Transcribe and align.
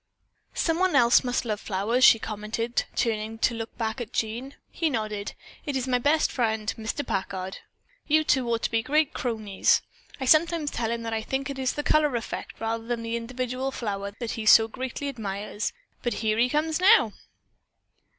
"Someone 0.55 0.95
else 0.95 1.23
must 1.23 1.45
love 1.45 1.59
flowers," 1.61 2.03
she 2.03 2.17
commented, 2.17 2.85
turning 2.95 3.37
to 3.37 3.53
look 3.53 3.77
back 3.77 4.01
at 4.01 4.11
Jean. 4.11 4.55
He 4.71 4.89
nodded. 4.89 5.33
"It 5.63 5.75
is 5.75 5.87
my 5.87 5.99
best 5.99 6.31
friend, 6.31 6.73
Mr. 6.75 7.05
Packard. 7.05 7.59
You 8.07 8.23
two 8.23 8.49
ought 8.49 8.63
to 8.63 8.71
be 8.71 8.81
great 8.81 9.13
cronies. 9.13 9.83
I 10.19 10.25
sometimes 10.25 10.71
tell 10.71 10.89
him 10.89 11.03
that 11.03 11.13
I 11.13 11.21
think 11.21 11.51
it 11.51 11.59
is 11.59 11.73
the 11.73 11.83
color 11.83 12.15
effect, 12.15 12.59
rather 12.59 12.83
than 12.87 13.03
the 13.03 13.15
individual 13.15 13.69
flower, 13.69 14.11
that 14.19 14.31
he 14.31 14.47
so 14.47 14.67
greatly 14.67 15.07
admires, 15.07 15.71
but 16.01 16.15
here 16.25 16.39
he 16.39 16.49
comes 16.49 16.79
now." 16.81 17.13